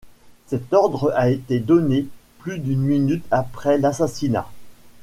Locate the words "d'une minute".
2.57-3.23